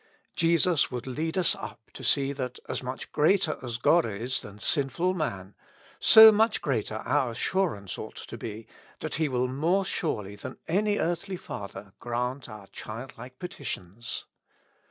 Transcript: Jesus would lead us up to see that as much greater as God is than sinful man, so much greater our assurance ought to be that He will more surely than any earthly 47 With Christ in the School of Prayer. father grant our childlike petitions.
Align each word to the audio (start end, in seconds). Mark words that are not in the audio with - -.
Jesus 0.35 0.89
would 0.89 1.05
lead 1.05 1.37
us 1.37 1.53
up 1.53 1.91
to 1.93 2.03
see 2.03 2.33
that 2.33 2.57
as 2.67 2.81
much 2.81 3.11
greater 3.11 3.59
as 3.61 3.77
God 3.77 4.03
is 4.03 4.41
than 4.41 4.57
sinful 4.57 5.13
man, 5.13 5.53
so 5.99 6.31
much 6.31 6.59
greater 6.59 6.95
our 7.05 7.29
assurance 7.29 7.99
ought 7.99 8.15
to 8.15 8.35
be 8.35 8.65
that 9.01 9.13
He 9.17 9.29
will 9.29 9.47
more 9.47 9.85
surely 9.85 10.35
than 10.35 10.57
any 10.67 10.97
earthly 10.97 11.35
47 11.37 11.37
With 11.37 11.49
Christ 11.51 11.67
in 11.67 11.71
the 11.71 11.83
School 11.83 11.83
of 11.83 11.83
Prayer. 11.83 11.89
father 11.91 11.93
grant 11.99 12.49
our 12.61 12.67
childlike 12.71 13.37
petitions. 13.37 14.25